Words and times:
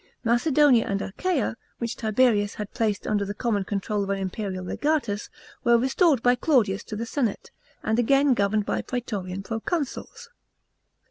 Macedonia 0.23 0.87
and 0.87 0.99
Achaia, 0.99 1.55
which 1.77 1.95
Tiberius 1.95 2.55
had 2.55 2.73
placed 2.73 3.05
under 3.05 3.23
the 3.23 3.35
common 3.35 3.63
control 3.63 4.03
of 4.03 4.09
an 4.09 4.17
imperial 4.17 4.65
legatus, 4.65 5.29
were 5.63 5.77
restored 5.77 6.23
by 6.23 6.33
Claudius 6.33 6.83
to 6.85 6.95
the 6.95 7.05
senate, 7.05 7.51
and 7.83 7.99
again 7.99 8.33
governed 8.33 8.65
by 8.65 8.81
praetorian 8.81 9.43
proconsuls. 9.43 10.29